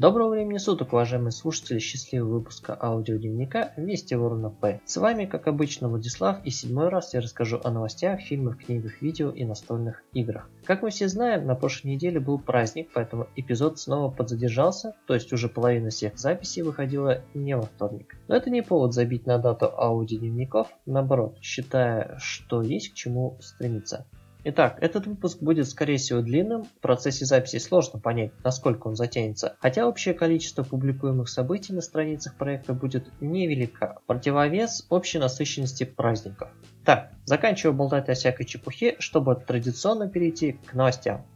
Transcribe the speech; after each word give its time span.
Доброго 0.00 0.30
времени 0.30 0.56
суток, 0.56 0.94
уважаемые 0.94 1.30
слушатели 1.30 1.78
счастливого 1.78 2.38
выпуска 2.38 2.74
аудиодневника 2.80 3.74
«Вести 3.76 4.14
Ворона 4.14 4.48
П». 4.48 4.80
С 4.86 4.96
вами, 4.96 5.26
как 5.26 5.46
обычно, 5.46 5.90
Владислав, 5.90 6.42
и 6.42 6.48
седьмой 6.48 6.88
раз 6.88 7.12
я 7.12 7.20
расскажу 7.20 7.60
о 7.62 7.70
новостях, 7.70 8.20
фильмах, 8.20 8.64
книгах, 8.64 9.02
видео 9.02 9.28
и 9.28 9.44
настольных 9.44 10.02
играх. 10.14 10.48
Как 10.64 10.80
мы 10.80 10.88
все 10.88 11.06
знаем, 11.06 11.46
на 11.46 11.54
прошлой 11.54 11.88
неделе 11.88 12.18
был 12.18 12.38
праздник, 12.38 12.88
поэтому 12.94 13.26
эпизод 13.36 13.78
снова 13.78 14.10
подзадержался, 14.10 14.94
то 15.06 15.12
есть 15.12 15.34
уже 15.34 15.50
половина 15.50 15.90
всех 15.90 16.18
записей 16.18 16.62
выходила 16.62 17.20
не 17.34 17.54
во 17.54 17.64
вторник. 17.64 18.16
Но 18.26 18.36
это 18.36 18.48
не 18.48 18.62
повод 18.62 18.94
забить 18.94 19.26
на 19.26 19.36
дату 19.36 19.66
аудиодневников, 19.66 20.68
наоборот, 20.86 21.36
считая, 21.42 22.16
что 22.18 22.62
есть 22.62 22.92
к 22.92 22.94
чему 22.94 23.36
стремиться. 23.42 24.06
Итак, 24.42 24.78
этот 24.80 25.06
выпуск 25.06 25.42
будет 25.42 25.68
скорее 25.68 25.98
всего 25.98 26.22
длинным, 26.22 26.64
в 26.64 26.80
процессе 26.80 27.26
записи 27.26 27.58
сложно 27.58 27.98
понять, 27.98 28.32
насколько 28.42 28.86
он 28.86 28.96
затянется, 28.96 29.56
хотя 29.60 29.86
общее 29.86 30.14
количество 30.14 30.62
публикуемых 30.62 31.28
событий 31.28 31.74
на 31.74 31.82
страницах 31.82 32.36
проекта 32.36 32.72
будет 32.72 33.10
невелика, 33.20 33.98
противовес 34.06 34.86
общей 34.88 35.18
насыщенности 35.18 35.84
праздников. 35.84 36.48
Так, 36.86 37.12
заканчиваю 37.26 37.74
болтать 37.74 38.08
о 38.08 38.14
всякой 38.14 38.46
чепухе, 38.46 38.96
чтобы 38.98 39.34
традиционно 39.36 40.08
перейти 40.08 40.52
к 40.52 40.72
новостям. 40.72 41.26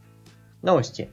Новости. 0.62 1.11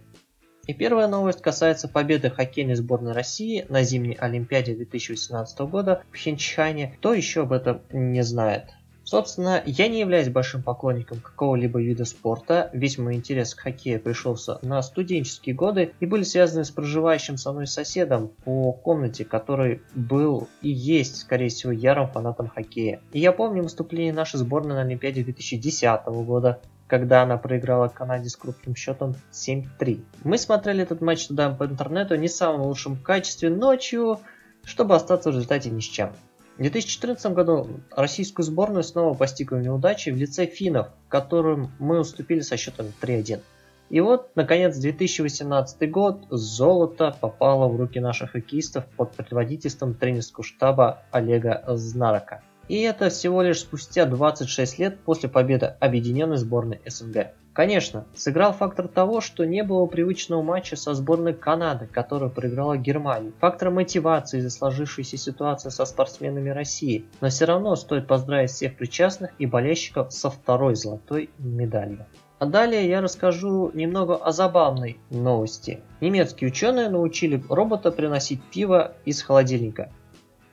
И 0.68 0.74
первая 0.74 1.10
новость 1.10 1.42
касается 1.42 1.90
победы 1.90 2.30
хоккейной 2.30 2.76
сборной 2.76 3.12
России 3.12 3.66
на 3.68 3.84
зимней 3.84 4.14
Олимпиаде 4.14 4.76
2018 4.76 5.60
года 5.62 6.04
в 6.12 6.16
Хинчхане. 6.16 6.94
Кто 6.98 7.14
еще 7.14 7.42
об 7.42 7.52
этом 7.52 7.82
не 7.92 8.22
знает? 8.22 8.70
Собственно, 9.12 9.62
я 9.66 9.90
не 9.90 10.00
являюсь 10.00 10.30
большим 10.30 10.64
поклонником 10.64 11.20
какого-либо 11.20 11.82
вида 11.82 12.06
спорта, 12.06 12.70
весь 12.72 12.98
мой 12.98 13.16
интерес 13.16 13.54
к 13.54 13.60
хоккею 13.60 14.00
пришелся 14.00 14.58
на 14.62 14.82
студенческие 14.82 15.54
годы 15.54 15.92
и 16.00 16.06
были 16.06 16.24
связаны 16.24 16.64
с 16.64 16.72
проживающим 16.72 17.36
со 17.36 17.52
мной 17.52 17.68
соседом 17.68 18.30
по 18.46 18.72
комнате, 18.72 19.26
который 19.26 19.82
был 19.96 20.48
и 20.62 20.70
есть, 20.70 21.18
скорее 21.18 21.50
всего, 21.50 21.74
ярым 21.74 22.08
фанатом 22.08 22.48
хоккея. 22.48 23.02
И 23.12 23.20
я 23.20 23.34
помню 23.34 23.64
выступление 23.64 24.14
нашей 24.14 24.38
сборной 24.38 24.76
на 24.76 24.82
Олимпиаде 24.84 25.26
2010 25.26 26.06
года, 26.06 26.62
когда 26.88 27.24
она 27.24 27.36
проиграла 27.36 27.90
Канаде 27.90 28.30
с 28.30 28.38
крупным 28.38 28.78
счетом 28.78 29.16
7-3. 29.34 30.06
Мы 30.24 30.38
смотрели 30.38 30.84
этот 30.84 31.02
матч 31.02 31.28
туда 31.28 31.50
по 31.50 31.66
интернету 31.66 32.16
не 32.16 32.30
в 32.30 32.32
самом 32.32 32.62
лучшем 32.62 32.96
качестве 32.96 33.50
ночью, 33.50 34.22
чтобы 34.64 34.96
остаться 34.96 35.32
в 35.32 35.34
результате 35.34 35.70
ни 35.70 35.82
с 35.82 35.84
чем. 35.84 36.14
В 36.58 36.62
2014 36.62 37.34
году 37.34 37.68
российскую 37.96 38.46
сборную 38.46 38.84
снова 38.84 39.14
постигла 39.14 39.58
неудачи 39.58 40.10
в 40.10 40.18
лице 40.18 40.46
финнов, 40.46 40.90
которым 41.08 41.72
мы 41.80 42.00
уступили 42.00 42.42
со 42.42 42.58
счетом 42.58 42.88
3-1. 43.02 43.42
И 43.90 44.00
вот, 44.00 44.30
наконец, 44.36 44.78
2018 44.78 45.92
год, 45.92 46.26
золото 46.30 47.16
попало 47.20 47.68
в 47.68 47.76
руки 47.78 48.00
наших 48.00 48.32
хоккеистов 48.32 48.86
под 48.96 49.12
предводительством 49.12 49.96
тренерского 49.96 50.46
штаба 50.46 51.04
Олега 51.12 51.64
Знарока. 51.68 52.42
И 52.70 52.80
это 52.82 53.10
всего 53.10 53.42
лишь 53.42 53.60
спустя 53.60 54.06
26 54.06 54.80
лет 54.80 55.00
после 55.02 55.28
победы 55.28 55.76
объединенной 55.80 56.38
сборной 56.38 56.80
СНГ. 56.86 57.32
Конечно, 57.54 58.06
сыграл 58.16 58.54
фактор 58.54 58.88
того, 58.88 59.20
что 59.20 59.46
не 59.46 59.64
было 59.64 59.86
привычного 59.86 60.42
матча 60.42 60.78
со 60.78 60.94
сборной 60.94 61.34
Канады, 61.34 61.86
которая 61.86 62.30
проиграла 62.30 62.78
Германии. 62.78 63.34
Фактор 63.42 63.72
мотивации 63.72 64.40
из-за 64.40 64.50
сложившейся 64.50 65.18
ситуации 65.18 65.70
со 65.70 65.84
спортсменами 65.86 66.50
России. 66.50 67.06
Но 67.20 67.28
все 67.28 67.46
равно 67.46 67.76
стоит 67.76 68.08
поздравить 68.08 68.52
всех 68.52 68.78
причастных 68.78 69.32
и 69.38 69.46
болельщиков 69.46 70.14
со 70.14 70.30
второй 70.30 70.76
золотой 70.76 71.30
медалью. 71.40 72.06
А 72.40 72.46
далее 72.46 72.88
я 72.88 73.02
расскажу 73.02 73.70
немного 73.74 74.16
о 74.16 74.32
забавной 74.32 74.98
новости. 75.10 75.82
Немецкие 76.00 76.50
ученые 76.50 76.90
научили 76.90 77.44
робота 77.50 77.92
приносить 77.92 78.42
пиво 78.44 78.94
из 79.04 79.22
холодильника. 79.22 79.92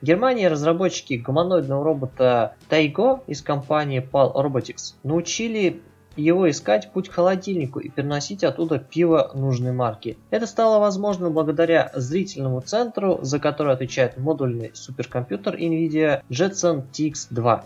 В 0.01 0.05
Германии 0.05 0.45
разработчики 0.45 1.15
гуманоидного 1.15 1.83
робота 1.83 2.55
Taigo 2.69 3.21
из 3.27 3.41
компании 3.41 4.01
PAL 4.01 4.33
Robotics 4.33 4.95
научили 5.03 5.81
его 6.19 6.49
искать 6.49 6.91
путь 6.91 7.09
к 7.09 7.13
холодильнику 7.13 7.79
и 7.79 7.89
переносить 7.89 8.43
оттуда 8.43 8.79
пиво 8.79 9.31
нужной 9.33 9.71
марки. 9.71 10.17
Это 10.29 10.47
стало 10.47 10.79
возможно 10.79 11.29
благодаря 11.29 11.91
зрительному 11.93 12.61
центру, 12.61 13.19
за 13.21 13.39
который 13.39 13.73
отвечает 13.73 14.17
модульный 14.17 14.71
суперкомпьютер 14.73 15.55
NVIDIA 15.55 16.21
Jetson 16.29 16.83
TX2. 16.91 17.61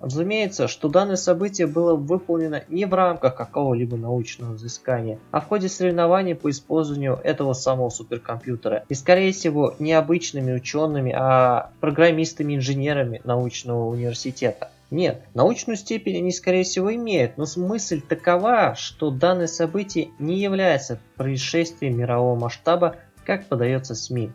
Разумеется, 0.00 0.68
что 0.68 0.88
данное 0.88 1.16
событие 1.16 1.66
было 1.66 1.94
выполнено 1.94 2.62
не 2.68 2.84
в 2.84 2.94
рамках 2.94 3.34
какого-либо 3.34 3.96
научного 3.96 4.54
изыскания, 4.54 5.18
а 5.30 5.40
в 5.40 5.46
ходе 5.46 5.68
соревнований 5.68 6.34
по 6.34 6.50
использованию 6.50 7.20
этого 7.22 7.52
самого 7.52 7.90
суперкомпьютера. 7.90 8.84
И 8.88 8.94
скорее 8.94 9.32
всего 9.32 9.74
не 9.78 9.92
обычными 9.92 10.52
учеными, 10.52 11.12
а 11.16 11.70
программистами-инженерами 11.80 13.20
научного 13.24 13.88
университета. 13.88 14.70
Нет, 14.90 15.22
научную 15.34 15.76
степень 15.76 16.16
они 16.18 16.32
скорее 16.32 16.64
всего 16.64 16.94
имеют, 16.94 17.36
но 17.36 17.44
мысль 17.56 18.00
такова, 18.00 18.74
что 18.74 19.10
данное 19.10 19.46
событие 19.46 20.08
не 20.18 20.38
является 20.38 20.98
происшествием 21.16 21.98
мирового 21.98 22.38
масштаба, 22.38 22.96
как 23.26 23.46
подается 23.46 23.94
СМИ. 23.94 24.30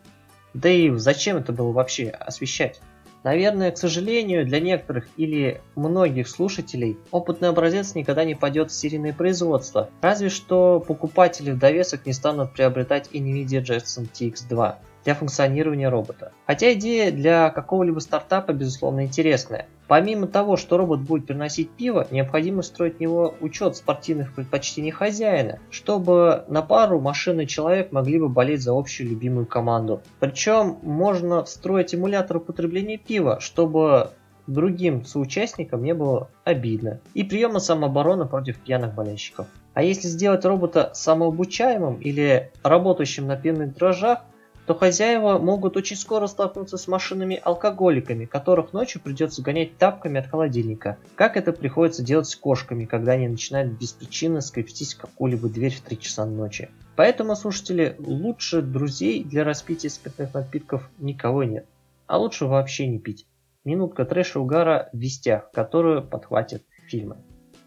Да 0.54 0.70
и 0.70 0.92
зачем 0.92 1.38
это 1.38 1.52
было 1.52 1.72
вообще 1.72 2.10
освещать? 2.10 2.80
Наверное, 3.24 3.72
к 3.72 3.78
сожалению, 3.78 4.46
для 4.46 4.60
некоторых 4.60 5.08
или 5.16 5.62
многих 5.76 6.28
слушателей 6.28 6.98
опытный 7.12 7.50
образец 7.50 7.96
никогда 7.96 8.26
не 8.26 8.36
пойдет 8.36 8.70
в 8.70 8.76
серийное 8.76 9.14
производство, 9.14 9.90
разве 10.02 10.30
что 10.30 10.80
покупатели 10.80 11.52
в 11.52 11.58
довесок 11.58 12.06
не 12.06 12.14
станут 12.14 12.54
приобретать 12.54 13.10
NVIDIA 13.14 13.64
Jetson 13.64 14.10
TX2 14.12 14.76
для 15.04 15.16
функционирования 15.16 15.90
робота. 15.90 16.32
Хотя 16.48 16.74
идея 16.74 17.12
для 17.12 17.50
какого-либо 17.50 18.00
стартапа 18.00 18.54
безусловно 18.54 19.06
интересная. 19.06 19.68
Помимо 19.88 20.28
того, 20.28 20.58
что 20.58 20.78
робот 20.78 21.02
будет 21.02 21.28
приносить 21.28 21.70
пиво, 21.70 22.08
необходимо 22.10 22.62
строить 22.62 22.98
в 22.98 23.00
него 23.00 23.36
учет 23.42 23.76
спортивных 23.76 24.34
предпочтений 24.34 24.92
хозяина, 24.92 25.60
чтобы 25.70 26.46
на 26.48 26.62
пару 26.62 27.00
машины 27.00 27.44
и 27.44 27.48
человек 27.48 27.92
могли 27.92 28.20
бы 28.20 28.30
болеть 28.30 28.62
за 28.62 28.78
общую 28.78 29.10
любимую 29.10 29.46
команду. 29.46 30.02
Причем 30.20 30.78
можно 30.82 31.44
встроить 31.44 31.94
эмулятор 31.94 32.38
употребления 32.38 32.98
пива, 32.98 33.40
чтобы 33.40 34.12
другим 34.48 35.06
соучастникам 35.06 35.84
не 35.84 35.94
было 35.94 36.30
обидно. 36.44 37.00
И 37.14 37.24
приема 37.24 37.60
самообороны 37.60 38.26
против 38.26 38.60
пьяных 38.60 38.94
болельщиков. 38.94 39.48
А 39.74 39.84
если 39.84 40.08
сделать 40.08 40.46
робота 40.46 40.92
самообучаемым 40.94 41.96
или 41.96 42.52
работающим 42.64 43.28
на 43.28 43.36
пивных 43.36 43.76
дрожжах, 43.76 44.20
то 44.66 44.76
хозяева 44.76 45.40
могут 45.40 45.76
очень 45.76 45.98
скоро 45.98 46.28
столкнуться 46.28 46.78
с 46.78 46.88
машинами-алкоголиками, 46.88 48.26
которых 48.26 48.72
ночью 48.74 49.02
придется 49.02 49.42
гонять 49.42 49.78
тапками 49.78 50.20
от 50.20 50.28
холодильника. 50.28 50.98
Как 51.16 51.36
это 51.36 51.52
приходится 51.52 52.04
делать 52.04 52.28
с 52.28 52.36
кошками, 52.36 52.86
когда 52.86 53.14
они 53.14 53.28
начинают 53.28 53.74
без 53.74 53.92
причины 53.92 54.42
скрепстись 54.42 54.94
в 54.94 55.02
какую-либо 55.02 55.50
дверь 55.50 55.76
в 55.76 55.82
3 55.82 56.00
часа 56.00 56.26
ночи. 56.26 56.70
Поэтому, 56.96 57.36
слушатели, 57.36 57.96
лучше 58.00 58.62
друзей 58.62 59.24
для 59.24 59.44
распития 59.44 59.90
спиртных 59.90 60.34
напитков 60.34 60.90
никого 61.00 61.44
нет. 61.44 61.66
А 62.08 62.18
лучше 62.18 62.46
вообще 62.46 62.88
не 62.88 63.00
пить. 63.00 63.26
Минутка 63.66 64.06
трэша 64.06 64.40
угара 64.40 64.90
в 64.94 64.98
вестях, 64.98 65.50
которую 65.52 66.04
подхватят 66.08 66.64
фильмы. 66.88 67.18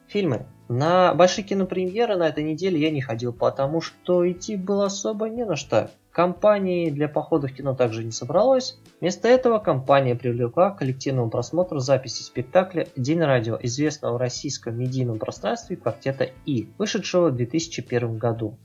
Фильмы. 0.09 0.47
На 0.69 1.15
большие 1.15 1.44
кинопремьеры 1.44 2.16
на 2.16 2.27
этой 2.28 2.43
неделе 2.43 2.81
я 2.81 2.91
не 2.91 3.00
ходил, 3.00 3.32
потому 3.32 3.81
что 3.81 4.28
идти 4.28 4.56
было 4.56 4.87
особо 4.87 5.28
не 5.28 5.44
на 5.44 5.54
что. 5.54 5.91
Компании 6.10 6.91
для 6.91 7.09
похода 7.09 7.47
в 7.47 7.53
кино 7.53 7.75
также 7.75 8.03
не 8.03 8.10
собралось. 8.10 8.78
Вместо 9.00 9.28
этого 9.28 9.59
компания 9.59 10.16
привлекла 10.16 10.71
к 10.71 10.78
коллективному 10.78 11.31
просмотру 11.31 11.78
записи 11.78 12.22
спектакля 12.22 12.88
«День 12.97 13.21
радио», 13.21 13.59
известного 13.62 14.15
в 14.15 14.16
российском 14.16 14.78
медийном 14.78 15.19
пространстве 15.19 15.76
квартета 15.76 16.31
И, 16.47 16.69
вышедшего 16.78 17.28
в 17.28 17.37
2001 17.37 18.16
году. 18.16 18.56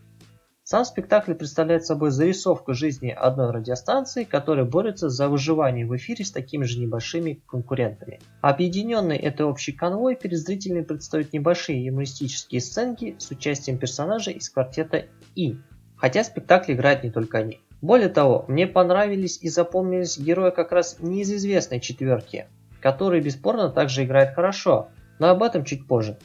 Сам 0.72 0.86
спектакль 0.86 1.34
представляет 1.34 1.86
собой 1.86 2.12
зарисовку 2.12 2.74
жизни 2.74 3.10
одной 3.10 3.52
радиостанции, 3.52 4.24
которая 4.24 4.64
борется 4.64 5.10
за 5.10 5.28
выживание 5.28 5.86
в 5.86 5.94
эфире 5.98 6.24
с 6.24 6.32
такими 6.32 6.64
же 6.64 6.80
небольшими 6.80 7.42
конкурентами. 7.46 8.22
Объединенный 8.40 9.18
это 9.18 9.48
общий 9.48 9.74
конвой 9.74 10.16
перед 10.16 10.40
зрителями 10.40 10.84
представит 10.84 11.34
небольшие 11.34 11.84
юмористические 11.84 12.62
сценки 12.62 13.18
с 13.20 13.30
участием 13.32 13.80
персонажей 13.80 14.36
из 14.36 14.50
квартета 14.50 15.08
И, 15.36 15.58
Хотя 15.98 16.24
спектакль 16.24 16.72
играют 16.72 17.04
не 17.04 17.12
только 17.12 17.40
они. 17.40 17.60
Более 17.82 18.08
того, 18.08 18.46
мне 18.48 18.66
понравились 18.66 19.40
и 19.42 19.50
запомнились 19.50 20.18
герои 20.18 20.52
как 20.52 20.72
раз 20.72 21.00
не 21.02 21.24
из 21.24 21.34
известной 21.34 21.82
четверки, 21.82 22.48
которые 22.80 23.22
бесспорно 23.22 23.68
также 23.68 24.06
играют 24.06 24.36
хорошо, 24.36 24.88
но 25.20 25.32
об 25.32 25.44
этом 25.44 25.66
чуть 25.66 25.86
позже. 25.86 26.18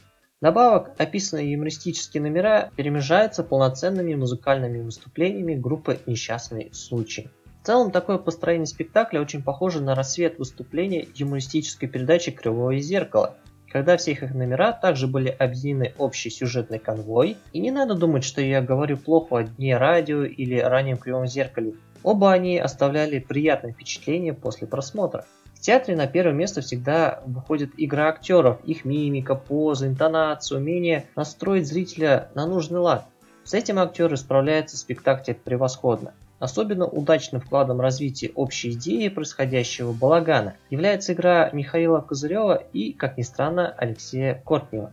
Добавок, 0.43 0.93
описанные 0.99 1.51
юмористические 1.53 2.23
номера 2.23 2.71
перемежаются 2.77 3.43
полноценными 3.43 4.15
музыкальными 4.15 4.83
выступлениями 4.83 5.55
группы 5.55 5.99
«Несчастный 6.05 6.71
случай». 6.75 7.31
В 7.63 7.67
целом, 7.67 7.91
такое 7.91 8.19
построение 8.19 8.67
спектакля 8.67 9.23
очень 9.23 9.43
похоже 9.43 9.81
на 9.81 9.95
рассвет 9.95 10.39
выступления 10.39 11.09
юмористической 11.15 11.89
передачи 11.89 12.33
«Кривое 12.33 12.81
зеркало», 12.81 13.39
когда 13.73 13.97
все 13.97 14.13
их 14.13 14.35
номера 14.35 14.73
также 14.73 15.07
были 15.07 15.31
объединены 15.31 15.95
общей 15.97 16.29
сюжетной 16.29 16.81
конвой, 16.81 17.39
и 17.55 17.59
не 17.59 17.71
надо 17.71 17.95
думать, 17.95 18.23
что 18.23 18.43
я 18.43 18.61
говорю 18.61 18.99
плохо 18.99 19.39
о 19.39 19.43
Дне 19.45 19.79
радио 19.79 20.23
или 20.25 20.59
раннем 20.59 20.99
Кривом 20.99 21.27
Зеркале. 21.27 21.77
Оба 22.03 22.31
они 22.33 22.59
оставляли 22.59 23.21
приятное 23.21 23.73
впечатление 23.73 24.35
после 24.35 24.67
просмотра. 24.67 25.25
В 25.57 25.61
театре 25.61 25.97
на 25.97 26.07
первое 26.07 26.35
место 26.35 26.61
всегда 26.61 27.23
выходит 27.25 27.71
игра 27.79 28.09
актеров, 28.09 28.59
их 28.65 28.85
мимика, 28.85 29.35
поза, 29.35 29.89
интонация, 29.89 30.59
умение 30.59 31.07
настроить 31.17 31.67
зрителя 31.67 32.29
на 32.35 32.47
нужный 32.47 32.79
лад. 32.79 33.07
С 33.43 33.55
этим 33.55 33.79
актеры 33.79 34.19
справляются 34.19 34.77
в 34.77 34.81
спектакле 34.81 35.35
превосходно. 35.35 36.13
Особенно 36.39 36.87
удачным 36.87 37.41
вкладом 37.41 37.81
развития 37.81 38.31
общей 38.35 38.73
идеи 38.73 39.09
происходящего 39.09 39.93
балагана 39.93 40.57
является 40.69 41.15
игра 41.15 41.49
Михаила 41.53 42.01
Козырева 42.01 42.63
и, 42.75 42.93
как 42.93 43.17
ни 43.17 43.23
странно, 43.23 43.75
Алексея 43.79 44.43
Кортнева. 44.45 44.93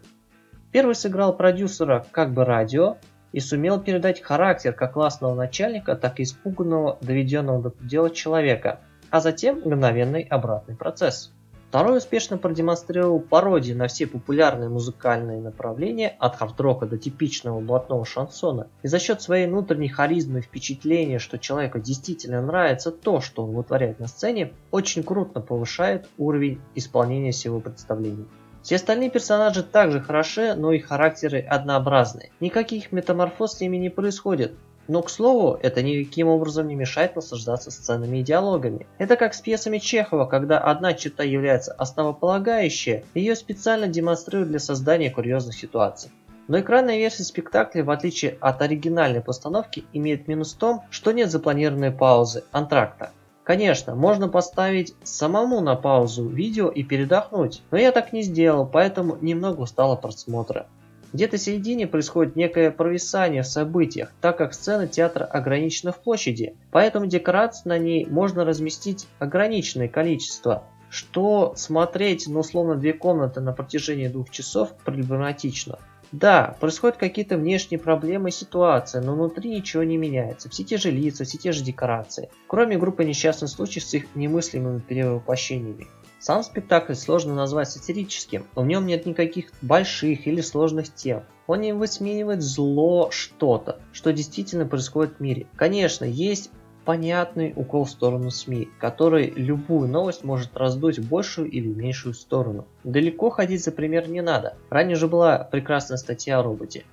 Первый 0.71 0.95
сыграл 0.95 1.35
продюсера 1.35 2.05
как 2.11 2.31
бы 2.33 2.45
радио 2.45 2.95
и 3.33 3.41
сумел 3.41 3.81
передать 3.81 4.21
характер 4.21 4.71
как 4.71 4.93
классного 4.93 5.35
начальника, 5.35 5.95
так 5.95 6.21
и 6.21 6.23
испуганного, 6.23 6.97
доведенного 7.01 7.61
до 7.63 7.69
предела 7.69 8.09
человека, 8.09 8.79
а 9.13 9.19
затем 9.19 9.59
мгновенный 9.59 10.23
обратный 10.23 10.75
процесс. 10.75 11.31
Второй 11.69 11.99
успешно 11.99 12.39
продемонстрировал 12.39 13.19
пародии 13.19 13.73
на 13.73 13.87
все 13.87 14.07
популярные 14.07 14.69
музыкальные 14.69 15.39
направления 15.39 16.15
от 16.17 16.35
хард-рока 16.35 16.87
до 16.87 16.97
типичного 16.97 17.59
блатного 17.59 18.05
шансона. 18.05 18.69
И 18.81 18.87
за 18.87 18.97
счет 18.97 19.21
своей 19.21 19.45
внутренней 19.45 19.89
харизмы 19.89 20.39
и 20.39 20.41
впечатления, 20.41 21.19
что 21.19 21.37
человеку 21.37 21.77
действительно 21.77 22.41
нравится 22.41 22.89
то, 22.89 23.21
что 23.21 23.43
он 23.43 23.51
вытворяет 23.51 23.99
на 23.99 24.07
сцене, 24.07 24.51
очень 24.71 25.03
круто 25.03 25.41
повышает 25.41 26.09
уровень 26.17 26.59
исполнения 26.73 27.33
всего 27.33 27.59
представления. 27.59 28.25
Все 28.63 28.77
остальные 28.77 29.11
персонажи 29.11 29.61
также 29.61 30.01
хороши, 30.01 30.55
но 30.55 30.71
их 30.71 30.87
характеры 30.87 31.39
однообразны. 31.41 32.31
Никаких 32.39 32.91
метаморфоз 32.91 33.57
с 33.57 33.61
ними 33.61 33.77
не 33.77 33.89
происходит. 33.89 34.55
Но, 34.87 35.01
к 35.01 35.09
слову, 35.09 35.57
это 35.61 35.81
никаким 35.81 36.27
образом 36.27 36.67
не 36.67 36.75
мешает 36.75 37.15
наслаждаться 37.15 37.71
сценами 37.71 38.17
и 38.17 38.23
диалогами. 38.23 38.85
Это 38.97 39.15
как 39.15 39.33
с 39.33 39.39
пьесами 39.39 39.77
Чехова, 39.77 40.25
когда 40.25 40.59
одна 40.59 40.93
черта 40.93 41.23
является 41.23 41.71
основополагающей, 41.71 43.05
ее 43.13 43.35
специально 43.35 43.87
демонстрируют 43.87 44.49
для 44.49 44.59
создания 44.59 45.09
курьезных 45.09 45.55
ситуаций. 45.55 46.11
Но 46.49 46.59
экранная 46.59 46.97
версия 46.97 47.23
спектакля, 47.23 47.83
в 47.83 47.89
отличие 47.89 48.37
от 48.41 48.61
оригинальной 48.61 49.21
постановки, 49.21 49.85
имеет 49.93 50.27
минус 50.27 50.53
в 50.53 50.57
том, 50.57 50.81
что 50.89 51.13
нет 51.13 51.31
запланированной 51.31 51.91
паузы, 51.91 52.43
антракта. 52.51 53.11
Конечно, 53.45 53.95
можно 53.95 54.27
поставить 54.27 54.95
самому 55.03 55.61
на 55.61 55.75
паузу 55.75 56.27
видео 56.27 56.69
и 56.69 56.83
передохнуть, 56.83 57.61
но 57.71 57.77
я 57.77 57.91
так 57.91 58.11
не 58.11 58.21
сделал, 58.21 58.65
поэтому 58.65 59.17
немного 59.21 59.61
устал 59.61 59.93
от 59.93 60.01
просмотра. 60.01 60.67
Где-то 61.13 61.37
в 61.37 61.41
середине 61.41 61.85
происходит 61.85 62.35
некое 62.35 62.71
провисание 62.71 63.43
в 63.43 63.47
событиях, 63.47 64.11
так 64.19 64.37
как 64.39 64.55
сцена 64.55 64.87
театра 64.87 65.25
ограничена 65.25 65.91
в 65.91 66.01
площади, 66.01 66.55
поэтому 66.71 67.05
декораций 67.05 67.61
на 67.65 67.77
ней 67.77 68.07
можно 68.07 68.43
разместить 68.43 69.07
ограниченное 69.19 69.87
количество, 69.87 70.63
что 70.89 71.53
смотреть 71.55 72.27
на 72.27 72.39
условно 72.39 72.75
две 72.75 72.93
комнаты 72.93 73.41
на 73.41 73.53
протяжении 73.53 74.07
двух 74.07 74.31
часов 74.31 74.73
проблематично. 74.83 75.77
Да, 76.11 76.55
происходят 76.59 76.97
какие-то 76.97 77.37
внешние 77.37 77.79
проблемы 77.79 78.29
и 78.29 78.31
ситуации, 78.31 78.99
но 78.99 79.13
внутри 79.13 79.51
ничего 79.51 79.83
не 79.83 79.97
меняется. 79.97 80.49
Все 80.49 80.63
те 80.63 80.77
же 80.77 80.89
лица, 80.91 81.25
все 81.25 81.37
те 81.37 81.51
же 81.51 81.63
декорации. 81.63 82.29
Кроме 82.47 82.77
группы 82.77 83.03
несчастных 83.03 83.49
случаев 83.49 83.83
с 83.83 83.93
их 83.95 84.15
немыслимыми 84.15 84.79
перевоплощениями. 84.79 85.87
Сам 86.23 86.41
спектакль 86.41 86.93
сложно 86.93 87.35
назвать 87.35 87.69
сатирическим, 87.69 88.47
но 88.55 88.61
в 88.61 88.65
нем 88.65 88.85
нет 88.85 89.05
никаких 89.05 89.51
больших 89.61 90.25
или 90.25 90.39
сложных 90.39 90.87
тем. 90.93 91.23
Он 91.47 91.59
не 91.59 91.73
высмеивает 91.73 92.41
зло 92.41 93.09
что-то, 93.11 93.81
что 93.91 94.13
действительно 94.13 94.65
происходит 94.65 95.17
в 95.17 95.19
мире. 95.19 95.47
Конечно, 95.57 96.05
есть 96.05 96.49
понятный 96.85 97.51
укол 97.57 97.83
в 97.83 97.89
сторону 97.89 98.31
СМИ, 98.31 98.69
который 98.79 99.31
любую 99.31 99.89
новость 99.89 100.23
может 100.23 100.55
раздуть 100.55 100.97
в 100.97 101.09
большую 101.09 101.51
или 101.51 101.67
меньшую 101.67 102.13
сторону. 102.13 102.67
Далеко 102.85 103.29
ходить 103.29 103.61
за 103.61 103.73
пример 103.73 104.07
не 104.07 104.21
надо. 104.21 104.55
Ранее 104.69 104.95
же 104.95 105.09
была 105.09 105.39
прекрасная 105.39 105.97
статья 105.97 106.39
о 106.39 106.43
роботе. 106.43 106.85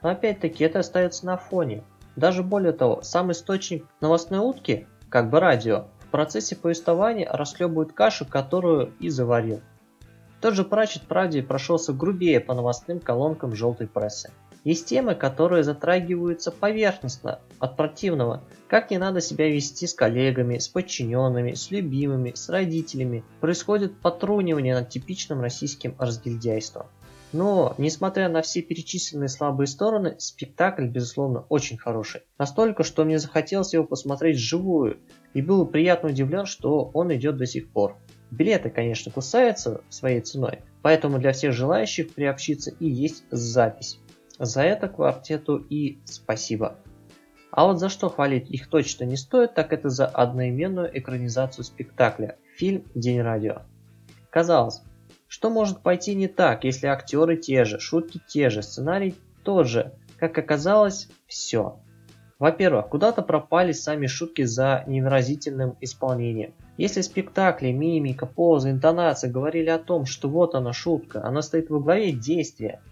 Но 0.00 0.08
опять-таки 0.08 0.64
это 0.64 0.78
остается 0.78 1.26
на 1.26 1.36
фоне. 1.36 1.84
Даже 2.16 2.42
более 2.42 2.72
того, 2.72 3.02
сам 3.02 3.32
источник 3.32 3.84
новостной 4.00 4.40
утки, 4.40 4.86
как 5.10 5.28
бы 5.28 5.40
радио, 5.40 5.88
процессе 6.12 6.54
повествования 6.54 7.28
расхлебывает 7.28 7.92
кашу, 7.92 8.24
которую 8.24 8.92
и 9.00 9.08
заварил. 9.08 9.60
Тот 10.40 10.54
же 10.54 10.64
Прачет 10.64 11.02
правде 11.02 11.42
прошелся 11.42 11.92
грубее 11.92 12.38
по 12.38 12.54
новостным 12.54 13.00
колонкам 13.00 13.54
желтой 13.54 13.88
прессы. 13.88 14.30
Есть 14.64 14.86
темы, 14.86 15.16
которые 15.16 15.64
затрагиваются 15.64 16.52
поверхностно, 16.52 17.40
от 17.58 17.76
противного, 17.76 18.44
как 18.68 18.92
не 18.92 18.98
надо 18.98 19.20
себя 19.20 19.48
вести 19.48 19.88
с 19.88 19.94
коллегами, 19.94 20.58
с 20.58 20.68
подчиненными, 20.68 21.54
с 21.54 21.72
любимыми, 21.72 22.32
с 22.34 22.48
родителями. 22.48 23.24
Происходит 23.40 23.98
потрунивание 23.98 24.74
над 24.74 24.88
типичным 24.88 25.40
российским 25.40 25.96
разгильдяйством. 25.98 26.86
Но, 27.32 27.74
несмотря 27.78 28.28
на 28.28 28.42
все 28.42 28.60
перечисленные 28.60 29.28
слабые 29.28 29.66
стороны, 29.66 30.16
спектакль, 30.18 30.86
безусловно, 30.86 31.46
очень 31.48 31.78
хороший. 31.78 32.22
Настолько, 32.38 32.82
что 32.82 33.04
мне 33.04 33.18
захотелось 33.18 33.72
его 33.72 33.84
посмотреть 33.84 34.36
вживую, 34.36 34.98
и 35.32 35.40
был 35.40 35.66
приятно 35.66 36.10
удивлен, 36.10 36.44
что 36.44 36.90
он 36.92 37.12
идет 37.14 37.38
до 37.38 37.46
сих 37.46 37.70
пор. 37.70 37.96
Билеты, 38.30 38.70
конечно, 38.70 39.10
кусаются 39.10 39.82
своей 39.88 40.20
ценой, 40.20 40.60
поэтому 40.82 41.18
для 41.18 41.32
всех 41.32 41.52
желающих 41.52 42.14
приобщиться 42.14 42.70
и 42.78 42.86
есть 42.86 43.24
запись. 43.30 43.98
За 44.38 44.62
это 44.62 44.88
квартету 44.88 45.56
и 45.56 45.98
спасибо. 46.04 46.78
А 47.50 47.66
вот 47.66 47.78
за 47.78 47.90
что 47.90 48.08
хвалить 48.08 48.50
их 48.50 48.68
точно 48.68 49.04
не 49.04 49.16
стоит, 49.16 49.54
так 49.54 49.72
это 49.74 49.90
за 49.90 50.06
одноименную 50.06 50.98
экранизацию 50.98 51.64
спектакля 51.64 52.38
«Фильм 52.56 52.84
День 52.94 53.20
радио». 53.20 53.62
Казалось, 54.30 54.80
что 55.32 55.48
может 55.48 55.80
пойти 55.80 56.14
не 56.14 56.28
так, 56.28 56.64
если 56.64 56.88
актеры 56.88 57.38
те 57.38 57.64
же, 57.64 57.80
шутки 57.80 58.20
те 58.28 58.50
же, 58.50 58.62
сценарий 58.62 59.14
тот 59.44 59.66
же? 59.66 59.94
Как 60.18 60.36
оказалось, 60.36 61.08
все. 61.26 61.78
Во-первых, 62.38 62.88
куда-то 62.88 63.22
пропали 63.22 63.72
сами 63.72 64.06
шутки 64.06 64.42
за 64.42 64.84
невыразительным 64.86 65.78
исполнением. 65.80 66.52
Если 66.76 67.00
в 67.00 67.06
спектакле 67.06 67.72
мимика, 67.72 68.26
поза, 68.26 68.70
интонация 68.70 69.32
говорили 69.32 69.70
о 69.70 69.78
том, 69.78 70.04
что 70.04 70.28
вот 70.28 70.54
она 70.54 70.74
шутка, 70.74 71.24
она 71.24 71.40
стоит 71.40 71.70
во 71.70 71.80
главе 71.80 72.12
действия, 72.12 72.82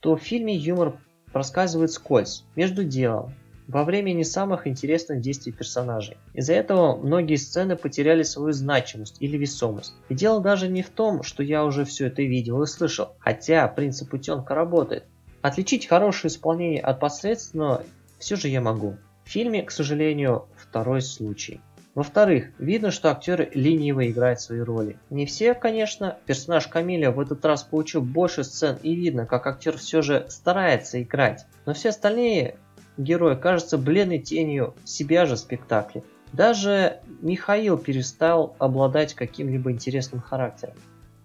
то 0.00 0.16
в 0.16 0.22
фильме 0.22 0.56
юмор 0.56 0.94
проскальзывает 1.34 1.92
скользь, 1.92 2.46
между 2.56 2.82
делом, 2.82 3.34
во 3.70 3.84
время 3.84 4.12
не 4.12 4.24
самых 4.24 4.66
интересных 4.66 5.20
действий 5.20 5.52
персонажей. 5.52 6.16
Из-за 6.34 6.54
этого 6.54 6.96
многие 6.96 7.36
сцены 7.36 7.76
потеряли 7.76 8.24
свою 8.24 8.52
значимость 8.52 9.16
или 9.20 9.36
весомость. 9.36 9.94
И 10.08 10.14
дело 10.14 10.40
даже 10.40 10.68
не 10.68 10.82
в 10.82 10.90
том, 10.90 11.22
что 11.22 11.44
я 11.44 11.64
уже 11.64 11.84
все 11.84 12.08
это 12.08 12.22
видел 12.22 12.62
и 12.62 12.66
слышал, 12.66 13.14
хотя 13.20 13.68
принцип 13.68 14.12
утенка 14.12 14.54
работает. 14.54 15.04
Отличить 15.40 15.86
хорошее 15.86 16.30
исполнение 16.30 16.80
от 16.80 16.98
посредственного 16.98 17.84
все 18.18 18.36
же 18.36 18.48
я 18.48 18.60
могу. 18.60 18.96
В 19.24 19.30
фильме, 19.30 19.62
к 19.62 19.70
сожалению, 19.70 20.48
второй 20.56 21.00
случай. 21.00 21.60
Во-вторых, 21.94 22.50
видно, 22.58 22.90
что 22.90 23.10
актеры 23.10 23.50
лениво 23.52 24.08
играют 24.08 24.40
свои 24.40 24.60
роли. 24.60 24.96
Не 25.10 25.26
все, 25.26 25.54
конечно, 25.54 26.18
персонаж 26.26 26.66
Камиля 26.68 27.10
в 27.10 27.18
этот 27.18 27.44
раз 27.44 27.64
получил 27.64 28.00
больше 28.00 28.44
сцен 28.44 28.78
и 28.82 28.94
видно, 28.94 29.26
как 29.26 29.46
актер 29.46 29.76
все 29.76 30.02
же 30.02 30.26
старается 30.28 31.02
играть. 31.02 31.46
Но 31.66 31.74
все 31.74 31.88
остальные 31.88 32.56
герой 33.02 33.36
кажется 33.36 33.78
бледной 33.78 34.18
тенью 34.18 34.74
себя 34.84 35.26
же 35.26 35.36
в 35.36 35.38
спектакле. 35.38 36.02
Даже 36.32 37.00
Михаил 37.20 37.76
перестал 37.76 38.54
обладать 38.58 39.14
каким-либо 39.14 39.72
интересным 39.72 40.20
характером. 40.20 40.76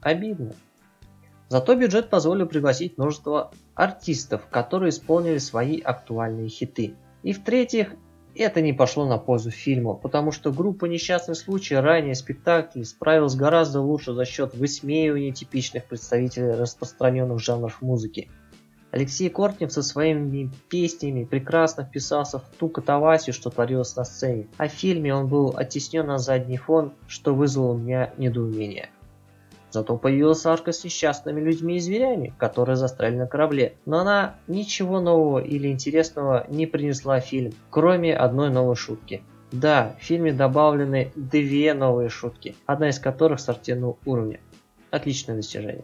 Обидно. 0.02 0.54
Зато 1.50 1.76
бюджет 1.76 2.10
позволил 2.10 2.48
пригласить 2.48 2.98
множество 2.98 3.52
артистов, 3.76 4.48
которые 4.50 4.90
исполнили 4.90 5.38
свои 5.38 5.80
актуальные 5.80 6.50
хиты. 6.50 6.96
И 7.22 7.34
в-третьих, 7.34 7.94
это 8.36 8.62
не 8.62 8.74
пошло 8.74 9.06
на 9.06 9.18
пользу 9.18 9.52
фильму, 9.52 9.96
потому 9.96 10.32
что 10.32 10.52
группа 10.52 10.86
«Несчастный 10.86 11.36
случай» 11.36 11.76
ранее 11.76 12.16
спектаклей 12.16 12.84
справилась 12.84 13.36
гораздо 13.36 13.80
лучше 13.80 14.14
за 14.14 14.26
счет 14.26 14.56
высмеивания 14.56 15.32
типичных 15.32 15.86
представителей 15.86 16.52
распространенных 16.52 17.40
жанров 17.40 17.82
музыки. 17.82 18.30
Алексей 18.96 19.30
Кортнев 19.30 19.74
со 19.74 19.84
своими 19.84 20.50
песнями 20.70 21.26
прекрасно 21.26 21.84
вписался 21.84 22.40
в 22.40 22.46
ту 22.58 22.70
катавасию, 22.70 23.34
что 23.34 23.50
творилось 23.50 23.94
на 23.98 24.06
сцене, 24.06 24.48
а 24.58 24.70
в 24.70 24.72
фильме 24.72 25.14
он 25.14 25.28
был 25.28 25.54
оттеснен 25.54 26.08
на 26.08 26.18
задний 26.18 26.56
фон, 26.56 26.94
что 27.06 27.36
вызвало 27.36 27.74
у 27.74 27.78
меня 27.78 28.14
недоумение. 28.18 28.90
Зато 29.70 29.98
появилась 29.98 30.46
арка 30.46 30.72
с 30.72 30.82
несчастными 30.86 31.42
людьми 31.42 31.76
и 31.76 31.82
зверями, 31.82 32.34
которые 32.38 32.78
застряли 32.78 33.18
на 33.18 33.28
корабле. 33.28 33.76
Но 33.86 34.00
она 34.00 34.38
ничего 34.48 35.02
нового 35.02 35.40
или 35.40 35.68
интересного 35.68 36.46
не 36.48 36.66
принесла 36.66 37.20
в 37.20 37.26
фильм, 37.26 37.52
кроме 37.70 38.16
одной 38.16 38.50
новой 38.50 38.78
шутки. 38.78 39.24
Да, 39.52 39.98
в 40.00 40.04
фильме 40.06 40.32
добавлены 40.32 41.12
две 41.18 41.74
новые 41.74 42.08
шутки, 42.08 42.56
одна 42.66 42.88
из 42.88 43.00
которых 43.00 43.42
сортирного 43.42 43.98
уровня. 44.06 44.40
Отличное 44.90 45.36
достижение. 45.36 45.84